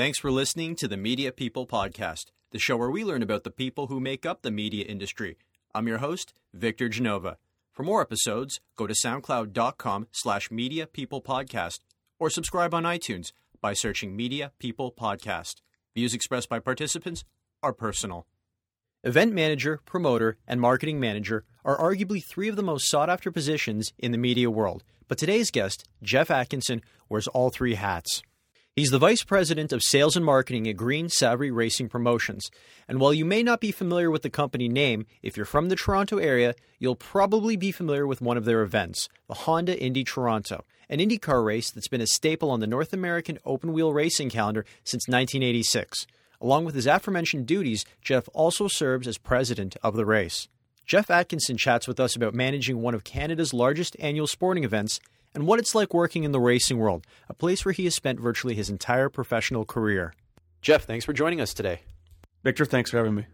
[0.00, 3.50] Thanks for listening to the Media People Podcast, the show where we learn about the
[3.50, 5.36] people who make up the media industry.
[5.74, 7.36] I'm your host, Victor Genova.
[7.70, 11.80] For more episodes, go to soundcloud.com slash media people podcast
[12.18, 15.56] or subscribe on iTunes by searching Media People Podcast.
[15.94, 17.22] Views expressed by participants
[17.62, 18.26] are personal.
[19.04, 23.92] Event manager, promoter, and marketing manager are arguably three of the most sought after positions
[23.98, 24.82] in the media world.
[25.08, 26.80] But today's guest, Jeff Atkinson,
[27.10, 28.22] wears all three hats.
[28.80, 32.50] He's the Vice President of Sales and Marketing at Green Savoree Racing Promotions.
[32.88, 35.76] And while you may not be familiar with the company name, if you're from the
[35.76, 40.64] Toronto area, you'll probably be familiar with one of their events, the Honda Indy Toronto,
[40.88, 44.64] an IndyCar race that's been a staple on the North American open wheel racing calendar
[44.82, 46.06] since 1986.
[46.40, 50.48] Along with his aforementioned duties, Jeff also serves as president of the race.
[50.86, 55.00] Jeff Atkinson chats with us about managing one of Canada's largest annual sporting events
[55.34, 58.20] and what it's like working in the racing world, a place where he has spent
[58.20, 60.14] virtually his entire professional career.
[60.60, 61.80] Jeff, thanks for joining us today.
[62.42, 63.26] Victor, thanks for having me.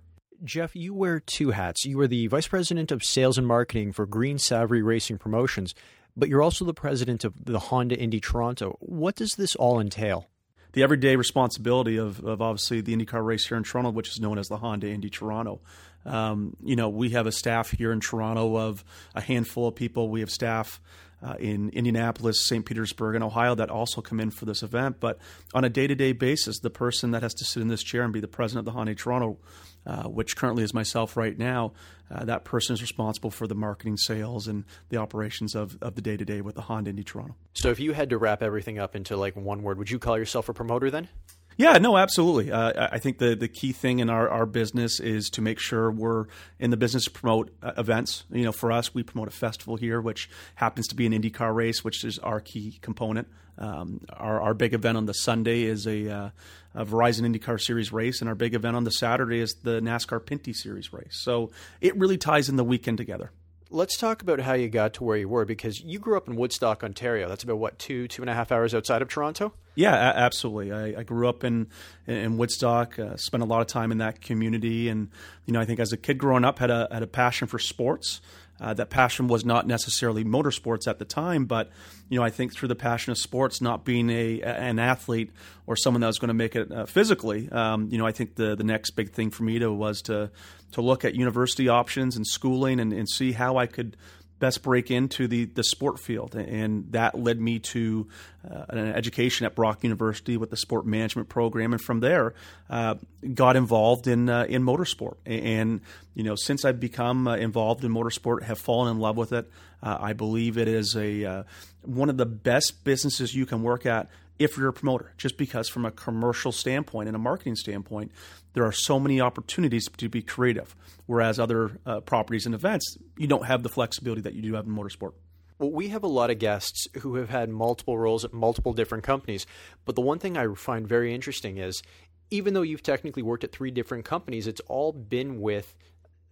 [0.45, 1.85] Jeff, you wear two hats.
[1.85, 5.75] You are the Vice President of Sales and Marketing for Green Savoree Racing Promotions,
[6.17, 8.77] but you're also the President of the Honda Indy Toronto.
[8.81, 10.29] What does this all entail?
[10.73, 14.39] The everyday responsibility of, of obviously the IndyCar race here in Toronto, which is known
[14.39, 15.63] as the Honda Indy Toronto.
[16.05, 20.11] Um, you know, we have a staff here in Toronto of a handful of people.
[20.11, 20.81] We have staff
[21.23, 22.65] uh, in Indianapolis, St.
[22.65, 25.01] Petersburg, and Ohio that also come in for this event.
[25.01, 25.19] But
[25.55, 28.03] on a day to day basis, the person that has to sit in this chair
[28.03, 29.39] and be the president of the Honda Toronto,
[29.87, 31.73] uh, which currently is myself right now,
[32.11, 36.03] uh, that person is responsible for the marketing, sales, and the operations of, of the
[36.03, 37.35] day to day with the Honda Indy Toronto.
[37.55, 40.19] So if you had to wrap everything up into like one word, would you call
[40.19, 41.09] yourself a promoter then?
[41.59, 42.53] Yeah, no, absolutely.
[42.53, 45.91] Uh, I think the, the key thing in our, our business is to make sure
[45.91, 46.27] we're
[46.59, 48.25] in the business to promote uh, events.
[48.31, 51.55] You know, for us, we promote a festival here, which happens to be an IndyCar
[51.55, 53.29] race, which is our key component.
[53.57, 56.31] Um, our, our big event on the Sunday is a, uh,
[56.75, 60.21] a, Verizon IndyCar Series race, and our big event on the Saturday is the NASCAR
[60.21, 61.19] Pinty Series race.
[61.23, 63.31] So it really ties in the weekend together.
[63.69, 66.37] Let's talk about how you got to where you were because you grew up in
[66.37, 67.29] Woodstock, Ontario.
[67.29, 69.53] That's about what two, two and a half hours outside of Toronto.
[69.75, 70.73] Yeah, absolutely.
[70.73, 71.67] I, I, grew up in
[72.07, 72.99] in Woodstock.
[72.99, 75.11] Uh, spent a lot of time in that community, and
[75.45, 77.59] you know, I think as a kid growing up, had a had a passion for
[77.59, 78.21] sports.
[78.61, 81.71] Uh, that passion was not necessarily motorsports at the time, but
[82.09, 85.31] you know I think through the passion of sports, not being a an athlete
[85.67, 88.37] or someone that was going to make it uh, physically, um, you know I think
[88.37, 90.31] the the next big thing for me to was to
[90.73, 93.97] to look at university options and schooling and, and see how I could
[94.39, 96.35] best break into the, the sport field.
[96.35, 98.07] And that led me to
[98.49, 101.73] uh, an education at Brock University with the sport management program.
[101.73, 102.35] And from there,
[102.69, 102.97] uh,
[103.35, 105.17] got involved in, uh, in motorsport.
[105.25, 105.81] And,
[106.15, 109.51] you know, since I've become uh, involved in motorsport, have fallen in love with it.
[109.83, 111.43] Uh, I believe it is a, uh,
[111.83, 114.09] one of the best businesses you can work at
[114.39, 118.13] if you're a promoter, just because from a commercial standpoint and a marketing standpoint,
[118.53, 120.75] there are so many opportunities to be creative.
[121.07, 124.67] Whereas other uh, properties and events, you don't have the flexibility that you do have
[124.67, 125.13] in motorsport.
[125.59, 129.05] Well, we have a lot of guests who have had multiple roles at multiple different
[129.05, 129.47] companies.
[129.85, 131.83] But the one thing I find very interesting is
[132.31, 135.75] even though you've technically worked at three different companies, it's all been with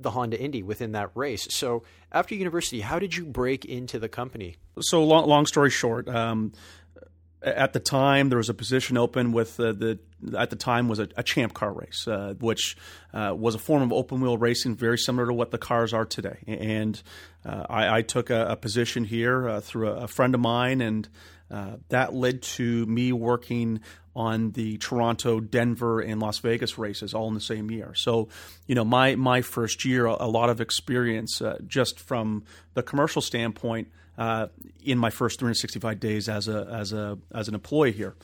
[0.01, 1.47] the Honda Indy within that race.
[1.51, 4.57] So after university, how did you break into the company?
[4.81, 6.53] So long, long story short, um,
[7.45, 9.99] at the time there was a position open with uh, the
[10.37, 12.77] at the time was a, a champ car race, uh, which
[13.13, 16.07] uh, was a form of open wheel racing, very similar to what the cars are
[16.07, 16.39] today.
[16.47, 17.01] And
[17.45, 20.81] uh, I, I, took a, a position here uh, through a, a, friend of mine,
[20.81, 21.09] and
[21.51, 23.81] uh, that led to me working
[24.17, 27.95] on the Toronto, Denver, and Las Vegas races all in the same year.
[27.95, 28.29] So,
[28.67, 32.45] you know, my my first year, a, lot of experience just from
[32.75, 34.47] the commercial standpoint uh,
[34.85, 38.15] in my first 365 days as a as a as an employee here.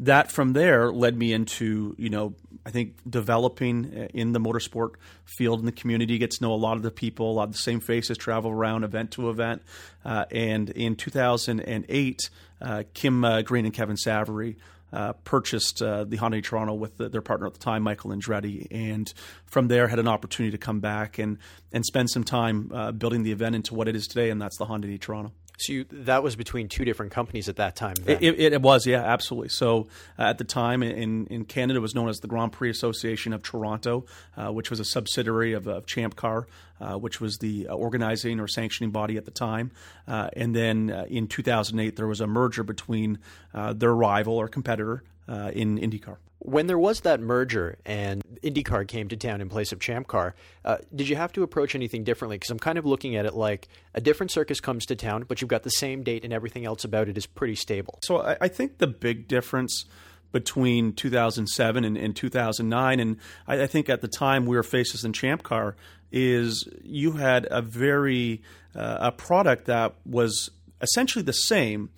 [0.00, 2.34] That from there led me into you know
[2.64, 6.56] I think developing uh, in the motorsport field in the community, get to know a
[6.56, 9.62] lot of the people, a lot of the same faces, travel around event to event.
[10.04, 12.30] Uh, and in 2008,
[12.60, 14.56] uh, Kim uh, Green and Kevin Savoree.
[14.92, 18.68] Uh, purchased uh, the Honda Toronto with the, their partner at the time, Michael Andretti,
[18.70, 19.12] and
[19.44, 21.38] from there had an opportunity to come back and
[21.72, 24.56] and spend some time uh, building the event into what it is today, and that's
[24.58, 25.32] the Honda Toronto.
[25.58, 27.94] So you, that was between two different companies at that time.
[28.06, 29.48] It, it, it, was, yeah, absolutely.
[29.48, 29.88] So
[30.18, 33.32] uh, at the time in, in Canada, it was known as the Grand Prix Association
[33.32, 34.04] of Toronto,
[34.36, 36.46] uh, which was a subsidiary of, of Champ Car,
[36.80, 39.70] uh, which was the uh, organizing or sanctioning body at the time.
[40.06, 43.18] Uh, and then uh, in 2008, there was a merger between
[43.74, 46.18] their rival or competitor in IndyCar.
[46.38, 50.34] When there was that merger and IndyCar came to town in place of Champ Car,
[50.64, 52.36] uh, did you have to approach anything differently?
[52.36, 55.40] Because I'm kind of looking at it like a different circus comes to town, but
[55.40, 57.98] you've got the same date and everything else about it is pretty stable.
[58.02, 59.86] So I, I think the big difference
[60.32, 63.00] between 2007 and, and 2009.
[63.00, 63.16] And
[63.46, 65.76] I, I, think at the time we were faced in Champ Car
[66.12, 68.42] is you had a very
[68.74, 70.50] uh, a product that was
[70.82, 71.90] essentially the same,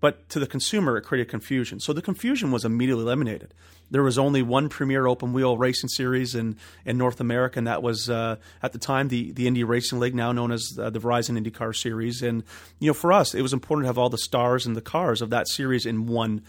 [0.00, 1.80] but to the consumer it created confusion.
[1.80, 3.54] So the confusion was immediately eliminated
[3.90, 7.82] there was only one premier open wheel racing series in, in North America, and that
[7.82, 10.98] was uh, at the time the, the Indy Racing League, now known as uh, the
[10.98, 12.22] Verizon IndyCar Series.
[12.22, 12.42] And
[12.78, 15.22] you know, for us, it was important to have all the stars and the cars
[15.22, 16.42] of that series in one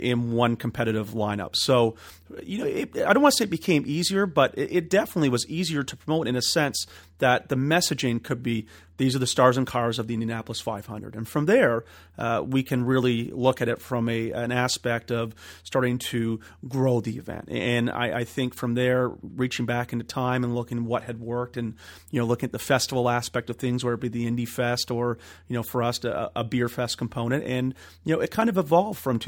[0.00, 1.54] in one competitive lineup.
[1.54, 1.96] So,
[2.42, 5.28] you know, it, I don't want to say it became easier, but it, it, definitely
[5.28, 6.86] was easier to promote in a sense
[7.18, 8.66] that the messaging could be
[8.98, 11.16] these are the stars and cars of the Indianapolis 500.
[11.16, 11.84] And from there,
[12.18, 15.34] uh, we can really look at it from a, an aspect of
[15.64, 17.48] starting to grow the event.
[17.48, 21.56] And I, I think from there, reaching back into time and looking what had worked
[21.56, 21.74] and,
[22.10, 24.90] you know, looking at the festival aspect of things, whether it be the Indy Fest
[24.90, 25.18] or,
[25.48, 27.44] you know, for us, a, a beer fest component.
[27.44, 27.74] And,
[28.04, 29.18] you know, it kind of evolved from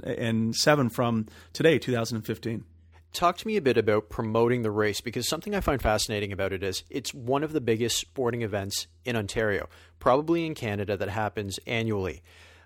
[0.00, 2.64] 2007 from today, 2015
[3.16, 6.52] talk to me a bit about promoting the race because something I find fascinating about
[6.52, 11.08] it is it's one of the biggest sporting events in Ontario, probably in Canada, that
[11.08, 12.22] happens annually.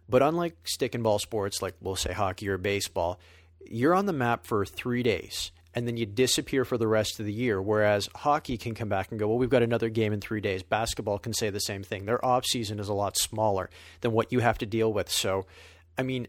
[0.08, 3.20] But unlike stick and ball sports, like we'll say hockey or baseball,
[3.64, 7.26] you're on the map for three days and then you disappear for the rest of
[7.26, 7.62] the year.
[7.62, 10.64] Whereas hockey can come back and go, well, we've got another game in three days.
[10.64, 12.06] Basketball can say the same thing.
[12.06, 15.08] Their off season is a lot smaller than what you have to deal with.
[15.08, 15.46] So,
[15.96, 16.26] I mean,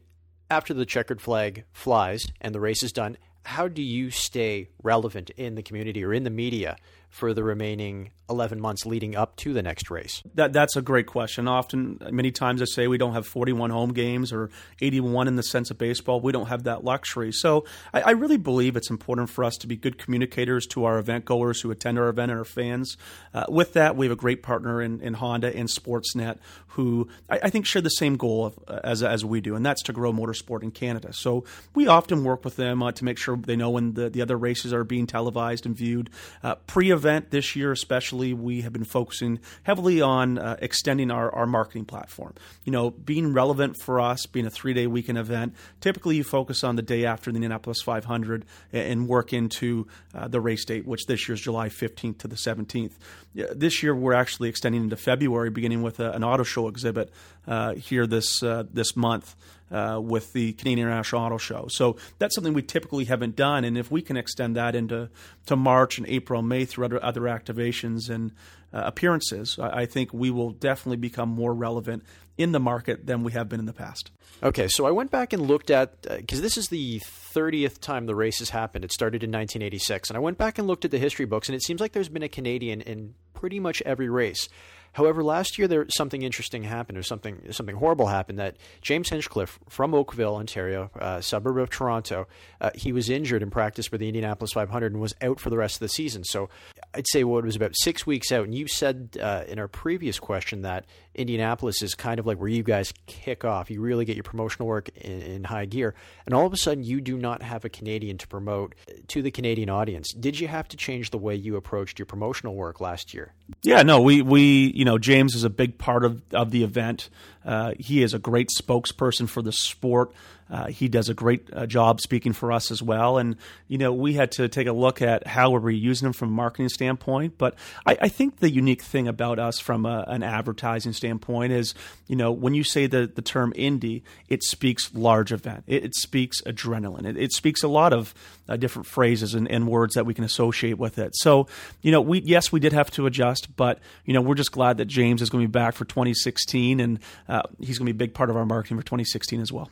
[0.51, 3.15] after the checkered flag flies and the race is done,
[3.45, 6.75] how do you stay relevant in the community or in the media
[7.11, 10.23] for the remaining 11 months leading up to the next race?
[10.33, 11.47] That that's a great question.
[11.47, 14.49] Often, many times I say we don't have 41 home games or
[14.81, 16.21] 81 in the sense of baseball.
[16.21, 17.31] We don't have that luxury.
[17.31, 20.97] So I, I really believe it's important for us to be good communicators to our
[20.97, 22.97] event goers who attend our event and our fans.
[23.33, 26.39] Uh, with that, we have a great partner in, in Honda and Sportsnet
[26.71, 29.83] who I, I, think share the same goal of, as as we do, and that's
[29.83, 31.11] to grow motorsport in Canada.
[31.11, 31.43] So
[31.75, 34.37] we often work with them uh, to make sure they know when the, the other
[34.37, 36.09] races are being televised and viewed.
[36.43, 41.33] Uh, Pre event this year, especially, we have been focusing heavily on uh, extending our,
[41.33, 42.35] our marketing platform.
[42.63, 46.63] You know, being relevant for us, being a three day weekend event, typically you focus
[46.63, 51.07] on the day after the Indianapolis 500 and work into uh, the race date, which
[51.07, 52.93] this year is July 15th to the 17th.
[53.33, 57.11] This year, we're actually extending into February, beginning with a, an auto show exhibit
[57.47, 59.35] uh, here this uh, this month
[59.71, 61.67] uh, with the Canadian International Auto Show.
[61.69, 65.09] So that's something we typically haven't done, and if we can extend that into
[65.45, 68.31] to March and April, May through other, other activations and
[68.73, 72.03] uh, appearances, I, I think we will definitely become more relevant
[72.37, 74.11] in the market than we have been in the past.
[74.43, 76.99] Okay, so I went back and looked at because uh, this is the
[77.33, 78.83] 30th time the race has happened.
[78.83, 81.55] It started in 1986, and I went back and looked at the history books, and
[81.55, 84.49] it seems like there's been a Canadian in pretty much every race.
[84.93, 88.39] However, last year there something interesting happened, or something something horrible happened.
[88.39, 92.27] That James Hinchcliffe from Oakville, Ontario, uh, suburb of Toronto,
[92.59, 95.57] uh, he was injured in practice for the Indianapolis 500 and was out for the
[95.57, 96.23] rest of the season.
[96.23, 96.49] So
[96.93, 98.45] I'd say what well, was about six weeks out.
[98.45, 102.47] And you said uh, in our previous question that Indianapolis is kind of like where
[102.47, 103.69] you guys kick off.
[103.69, 105.93] You really get your promotional work in, in high gear,
[106.25, 108.75] and all of a sudden you do not have a Canadian to promote
[109.07, 110.13] to the Canadian audience.
[110.13, 113.33] Did you have to change the way you approached your promotional work last year?
[113.61, 117.09] Yeah, no, we we you know James is a big part of of the event.
[117.43, 120.11] Uh, he is a great spokesperson for the sport.
[120.51, 123.17] Uh, he does a great uh, job speaking for us as well.
[123.17, 123.37] And,
[123.67, 126.29] you know, we had to take a look at how we were using him from
[126.29, 127.37] a marketing standpoint.
[127.37, 127.55] But
[127.85, 131.73] I, I think the unique thing about us from a, an advertising standpoint is,
[132.07, 135.95] you know, when you say the, the term indie, it speaks large event, it, it
[135.95, 138.13] speaks adrenaline, it, it, speaks a lot of
[138.49, 141.15] uh, different phrases and, and, words that we can associate with it.
[141.15, 141.47] So,
[141.81, 144.77] you know, we yes, we did have to adjust, but, you know, we're just glad
[144.77, 147.95] that James is going to be back for 2016 and uh, he's going to be
[147.95, 149.69] a big part of our marketing for 2016 as well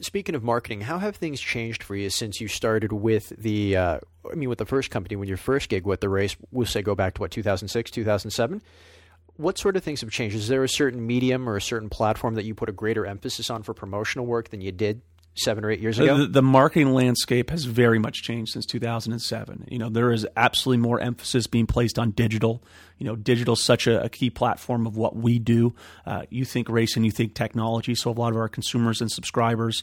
[0.00, 3.76] speaking of marketing, how have things changed for you since you started with the?
[3.76, 3.98] Uh,
[4.30, 6.82] I mean, with the first company, when your first gig with the race, we'll say
[6.82, 8.62] go back to what 2006, 2007.
[9.36, 10.36] What sort of things have changed?
[10.36, 13.50] Is there a certain medium or a certain platform that you put a greater emphasis
[13.50, 15.02] on for promotional work than you did
[15.34, 16.18] seven or eight years ago?
[16.18, 19.66] The, the, marketing landscape has very much changed since 2007.
[19.68, 22.62] You know, there is absolutely more emphasis being placed on digital.
[22.98, 25.74] You know, digital is such a, a key platform of what we do.
[26.06, 27.94] Uh, you think racing, you think technology.
[27.94, 29.82] So a lot of our consumers and subscribers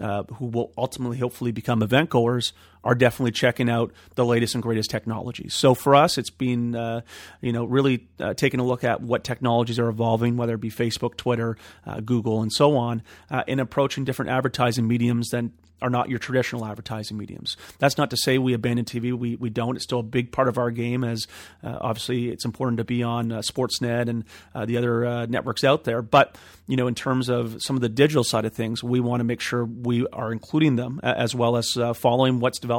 [0.00, 2.52] uh, who will ultimately, hopefully, become event goers
[2.84, 5.54] are definitely checking out the latest and greatest technologies.
[5.54, 7.02] So for us, it's been uh,
[7.40, 10.70] you know really uh, taking a look at what technologies are evolving, whether it be
[10.70, 15.90] Facebook, Twitter, uh, Google, and so on, uh, in approaching different advertising mediums than are
[15.90, 17.56] not your traditional advertising mediums.
[17.78, 19.12] That's not to say we abandon TV.
[19.12, 19.74] We, we don't.
[19.76, 21.26] It's still a big part of our game, as
[21.62, 24.24] uh, obviously it's important to be on uh, Sportsnet and
[24.54, 26.00] uh, the other uh, networks out there.
[26.00, 26.36] But
[26.68, 29.24] you know, in terms of some of the digital side of things, we want to
[29.24, 32.71] make sure we are including them as well as uh, following what's developing.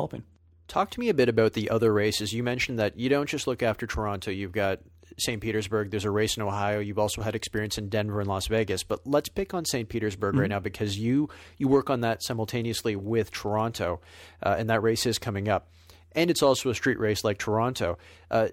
[0.67, 2.33] Talk to me a bit about the other races.
[2.33, 4.31] You mentioned that you don't just look after Toronto.
[4.31, 4.79] You've got
[5.17, 5.41] St.
[5.41, 5.91] Petersburg.
[5.91, 6.79] There's a race in Ohio.
[6.79, 8.83] You've also had experience in Denver and Las Vegas.
[8.83, 9.87] But let's pick on St.
[9.87, 10.41] Petersburg mm-hmm.
[10.41, 14.01] right now because you you work on that simultaneously with Toronto,
[14.41, 15.69] uh, and that race is coming up.
[16.13, 17.97] And it's also a street race like Toronto.
[18.31, 18.49] Uh,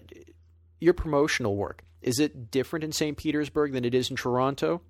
[0.81, 3.17] your promotional work is it different in St.
[3.17, 4.81] Petersburg than it is in Toronto?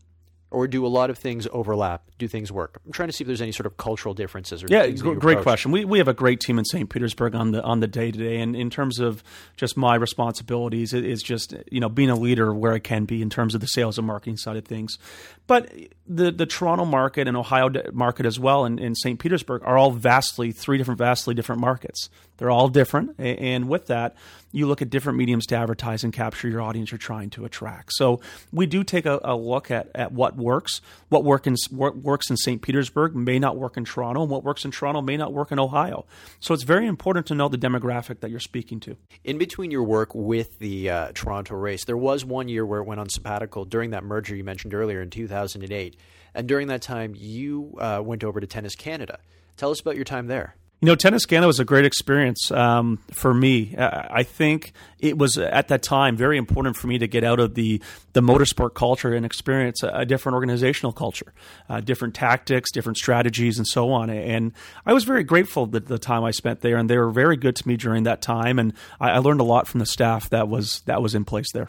[0.50, 2.02] Or do a lot of things overlap?
[2.18, 2.80] Do things work?
[2.84, 4.62] I'm trying to see if there's any sort of cultural differences.
[4.62, 5.42] Or yeah, great approach.
[5.42, 5.70] question.
[5.70, 6.90] We we have a great team in St.
[6.90, 9.22] Petersburg on the on the day to day, and in terms of
[9.56, 13.22] just my responsibilities, it is just you know being a leader where I can be
[13.22, 14.98] in terms of the sales and marketing side of things.
[15.46, 15.72] But
[16.06, 19.18] the the Toronto market and Ohio market as well, and, and St.
[19.18, 22.08] Petersburg are all vastly three different vastly different markets.
[22.40, 24.16] They're all different, and with that
[24.52, 27.92] you look at different mediums to advertise and capture your audience you're trying to attract.
[27.92, 28.20] So
[28.52, 30.80] we do take a, a look at, at what works.
[31.08, 32.60] What work in, work, works in St.
[32.60, 35.58] Petersburg may not work in Toronto, and what works in Toronto may not work in
[35.58, 36.06] Ohio.
[36.40, 38.96] So it's very important to know the demographic that you're speaking to.
[39.22, 42.84] In between your work with the uh, Toronto race, there was one year where it
[42.84, 45.96] went on sabbatical during that merger you mentioned earlier in 2008.
[46.34, 49.18] And during that time, you uh, went over to Tennis Canada.
[49.56, 50.54] Tell us about your time there.
[50.82, 53.74] You know, Tennis Canada was a great experience um, for me.
[53.76, 57.54] I think it was at that time very important for me to get out of
[57.54, 57.82] the
[58.14, 61.34] the motorsport culture and experience a, a different organizational culture,
[61.68, 64.08] uh, different tactics, different strategies, and so on.
[64.08, 64.52] And
[64.86, 67.56] I was very grateful that the time I spent there, and they were very good
[67.56, 68.58] to me during that time.
[68.58, 71.52] And I, I learned a lot from the staff that was that was in place
[71.52, 71.68] there.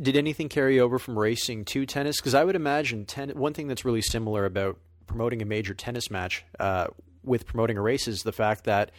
[0.00, 2.20] Did anything carry over from racing to tennis?
[2.20, 4.78] Because I would imagine ten, one thing that's really similar about
[5.08, 6.44] promoting a major tennis match.
[6.60, 6.86] Uh,
[7.24, 8.90] with promoting a race is the fact that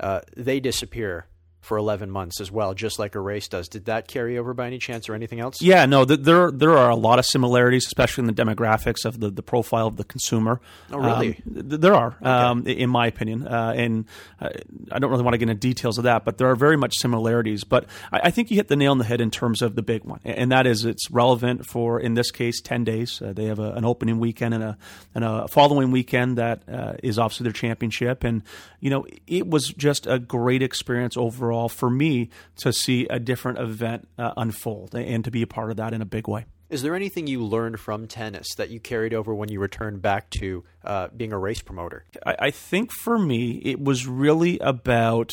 [0.00, 1.26] uh, they disappear
[1.60, 3.68] for 11 months as well, just like a race does.
[3.68, 5.60] Did that carry over by any chance or anything else?
[5.60, 9.30] Yeah, no, there there are a lot of similarities, especially in the demographics of the,
[9.30, 10.60] the profile of the consumer.
[10.90, 11.42] Oh, really?
[11.46, 12.24] Um, there are, okay.
[12.24, 13.46] um, in my opinion.
[13.46, 14.04] Uh, and
[14.40, 14.50] uh,
[14.92, 16.94] I don't really want to get into details of that, but there are very much
[16.96, 17.64] similarities.
[17.64, 19.82] But I, I, think you hit the nail on the head in terms of the
[19.82, 23.20] big one, and that is it's relevant for, in this case, 10 days.
[23.20, 24.78] Uh, they have a, an opening weekend and a,
[25.14, 28.24] and a following weekend that uh, is obviously their championship.
[28.24, 28.42] And,
[28.80, 33.18] you know, it was just a great experience overall overall for me to see a
[33.18, 36.44] different event uh, unfold and to be a part of that in a big way.
[36.68, 40.28] Is there anything you learned from tennis that you carried over when you returned back
[40.30, 42.04] to uh, being a race promoter?
[42.26, 45.30] I, I think for me, it was really about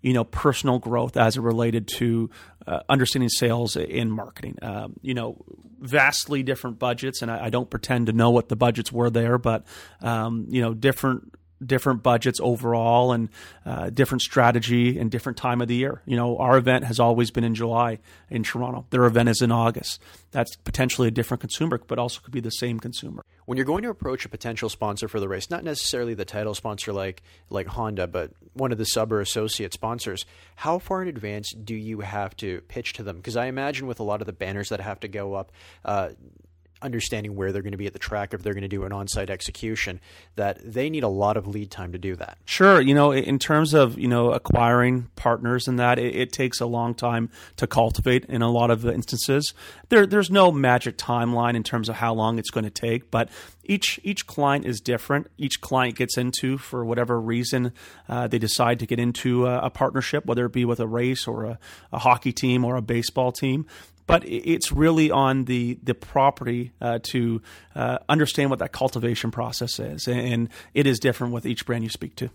[0.00, 2.30] you know personal growth as it related to
[2.66, 4.56] uh, understanding sales and marketing.
[4.62, 5.36] Um, you know,
[5.78, 9.36] vastly different budgets, and I, I, don't pretend to know what the budgets were there,
[9.36, 9.66] but
[10.00, 13.28] um, you know, different different budgets overall and
[13.66, 16.02] uh, different strategy and different time of the year.
[16.06, 17.98] You know, our event has always been in July
[18.30, 18.86] in Toronto.
[18.90, 20.00] Their event is in August.
[20.30, 23.24] That's potentially a different consumer, but also could be the same consumer.
[23.46, 26.54] When you're going to approach a potential sponsor for the race, not necessarily the title
[26.54, 30.24] sponsor like like Honda, but one of the sub or associate sponsors,
[30.56, 33.16] how far in advance do you have to pitch to them?
[33.16, 35.50] Because I imagine with a lot of the banners that have to go up,
[35.84, 36.10] uh,
[36.82, 38.92] understanding where they're going to be at the track if they're going to do an
[38.92, 40.00] on-site execution
[40.36, 42.38] that they need a lot of lead time to do that.
[42.44, 46.60] Sure you know in terms of you know acquiring partners and that it, it takes
[46.60, 49.54] a long time to cultivate in a lot of instances.
[49.88, 53.28] There there's no magic timeline in terms of how long it's going to take but
[53.70, 55.30] each each client is different.
[55.38, 57.72] Each client gets into for whatever reason
[58.08, 61.28] uh, they decide to get into a, a, partnership, whether it be with a race
[61.28, 61.58] or a,
[61.92, 63.66] a hockey team or a baseball team
[64.10, 67.40] but it's really on the the property uh, to
[67.74, 71.90] uh, understand what that cultivation process is, and it is different with each brand you
[71.90, 72.30] speak to.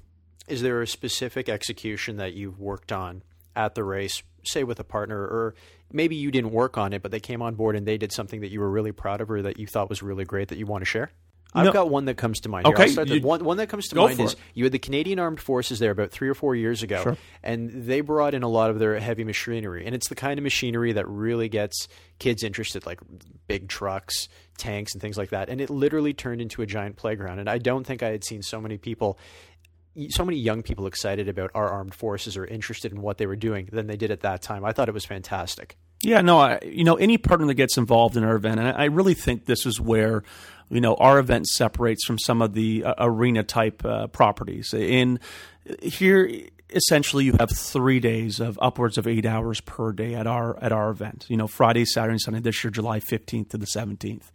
[0.48, 3.24] Is there a specific execution that you've worked on
[3.56, 5.56] at the race, say with a partner, or
[5.92, 8.42] maybe you didn't work on it, but they came on board and they did something
[8.42, 10.66] that you were really proud of or that you thought was really great that you
[10.66, 11.12] want to share?
[11.56, 11.72] I've no.
[11.72, 12.68] got one that comes to mind.
[12.68, 14.40] Okay, you, one, one that comes to mind is it.
[14.54, 17.18] you had the Canadian Armed Forces there about three or four years ago, sure.
[17.44, 20.44] and they brought in a lot of their heavy machinery, and it's the kind of
[20.44, 21.88] machinery that really gets
[22.20, 23.00] kids interested, like
[23.48, 25.50] big trucks, tanks, and things like that.
[25.50, 27.40] And it literally turned into a giant playground.
[27.40, 29.18] And I don't think I had seen so many people
[30.10, 33.36] so many young people excited about our armed forces or interested in what they were
[33.38, 34.66] doing than they did at that time.
[34.66, 35.78] I thought it was fantastic.
[36.02, 38.86] Yeah, no, I, you know, any partner that gets involved in our event, and I
[38.86, 40.24] really think this is where
[40.70, 44.74] you know our event separates from some of the uh, arena type uh, properties.
[44.74, 45.20] In
[45.82, 46.30] here,
[46.70, 50.72] essentially you have three days of upwards of eight hours per day at our at
[50.72, 51.26] our event.
[51.28, 54.32] You know, Friday, Saturday, and Sunday this year, July fifteenth to the seventeenth.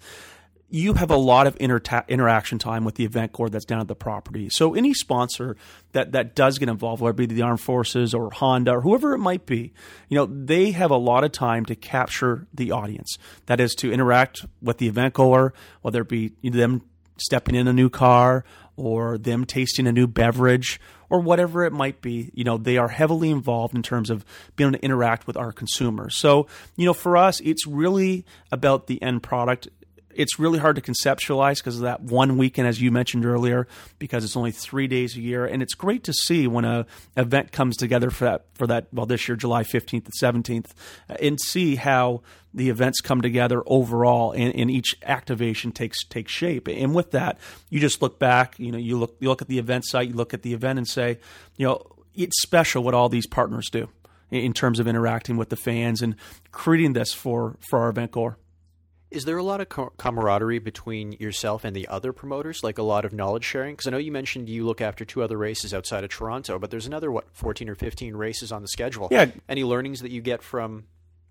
[0.73, 3.89] You have a lot of inter- interaction time with the event core that's down at
[3.89, 4.49] the property.
[4.51, 5.57] So any sponsor
[5.93, 9.13] that that does get involved, whether it be the armed forces or Honda or whoever
[9.13, 9.73] it might be,
[10.09, 13.19] you know, they have a lot of time to capture the audience.
[13.47, 16.83] That is to interact with the event goer, whether it be them
[17.17, 18.45] stepping in a new car
[18.77, 22.31] or them tasting a new beverage or whatever it might be.
[22.33, 24.25] You know, they are heavily involved in terms of
[24.57, 26.17] being able to interact with our consumers.
[26.17, 26.47] So,
[26.77, 29.69] you know, for us, it's really about the end product
[30.15, 33.67] it's really hard to conceptualize because of that one weekend, as you mentioned earlier,
[33.99, 36.87] because it's only three days a year, and it's great to see when a
[37.17, 38.89] event comes together for that for that.
[38.93, 40.75] Well, this year, July fifteenth and seventeenth,
[41.09, 46.33] uh, and see how the events come together overall, and, and, each activation takes takes
[46.33, 46.69] shape.
[46.69, 47.39] And with that,
[47.69, 48.59] you just look back.
[48.59, 50.79] You know, you look you look at the event site, you look at the event,
[50.79, 51.19] and say,
[51.57, 53.89] you know, it's special what all these partners do
[54.31, 56.17] in terms of interacting with the fans and
[56.53, 58.37] creating this for for our event goer.
[59.11, 63.05] Is there a lot of camaraderie between yourself and the other promoters, like a lot
[63.05, 63.75] of knowledge sharing?
[63.75, 66.71] Because I know you mentioned you look after two other races outside of Toronto, but
[66.71, 69.09] there's another what, 14 or 15 races on the schedule.
[69.11, 69.27] Yeah.
[69.49, 70.85] Any learnings that you get from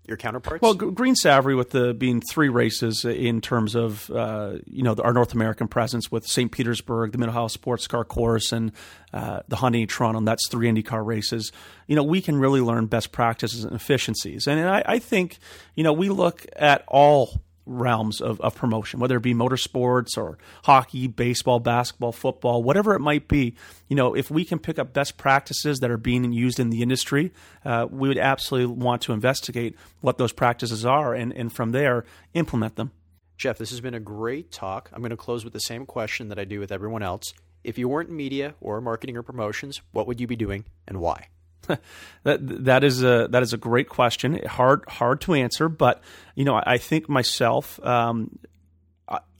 [0.06, 0.60] your counterparts?
[0.60, 5.12] Well, Green Savoree, with the being three races in terms of uh, you know our
[5.12, 6.52] North American presence with St.
[6.52, 8.72] Petersburg, the Ohio Sports Car Course, and
[9.14, 11.52] uh, the Honda Indy Toronto, and that's three IndyCar races.
[11.86, 15.38] You know, we can really learn best practices and efficiencies, and, and I, I think
[15.74, 20.38] you know we look at all realms of, of promotion, whether it be motorsports or
[20.64, 23.54] hockey, baseball, basketball, football, whatever it might be.
[23.88, 26.82] You know, if we can pick up best practices that are being used in the
[26.82, 27.32] industry,
[27.64, 32.04] uh, we would absolutely want to investigate what those practices are and, and from there
[32.34, 32.92] implement them.
[33.36, 34.90] Jeff, this has been a great talk.
[34.92, 37.32] I'm going to close with the same question that I do with everyone else.
[37.64, 41.00] If you weren't in media or marketing or promotions, what would you be doing and
[41.00, 41.28] why?
[42.22, 44.40] that that is a that is a great question.
[44.46, 46.02] Hard hard to answer, but
[46.34, 47.84] you know, I, I think myself.
[47.84, 48.38] Um,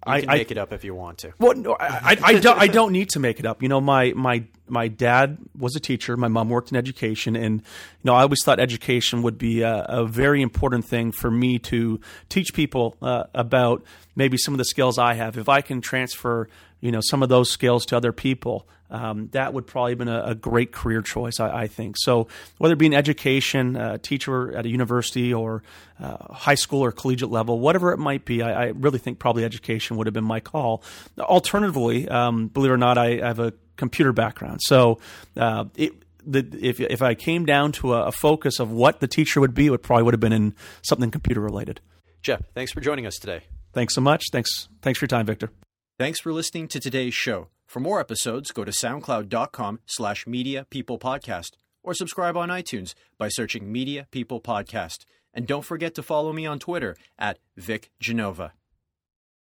[0.03, 1.35] I, can make I, it up if you want to.
[1.39, 2.59] Well, no, I, I, don't.
[2.59, 3.63] I don't need to make it up.
[3.63, 6.17] You know, my my my dad was a teacher.
[6.17, 9.85] My mom worked in education, and you know, I always thought education would be a,
[9.89, 12.01] a very important thing for me to
[12.31, 13.85] teach people uh, about
[14.17, 15.37] maybe some of the skills I have.
[15.37, 16.49] If I can transfer
[16.81, 20.09] you know some of those skills to other people um, that would probably have been
[20.09, 22.29] a, a great career choice I, I, think so
[22.59, 25.63] whether it be an education uh, teacher at a university or
[25.99, 29.45] uh, high school or collegiate level whatever it might be I, I, really think probably
[29.45, 30.83] education would have been my call
[31.19, 34.99] alternatively um, believe it or not I, I, have a computer background so
[35.37, 39.09] uh, it, the, if, if I came down to a, a focus of what the
[39.09, 41.81] teacher would be, it probably would have been in something computer related.
[42.23, 43.43] Jeff, thanks for joining us today.
[43.73, 44.25] Thanks so much.
[44.33, 44.69] Thanks.
[44.83, 45.51] Thanks for your time, Victor.
[45.99, 47.49] Thanks for listening to today's show.
[47.71, 51.51] For more episodes, go to soundcloud.com slash media people podcast
[51.85, 55.05] or subscribe on iTunes by searching Media People Podcast.
[55.33, 58.55] And don't forget to follow me on Twitter at Vic Genova.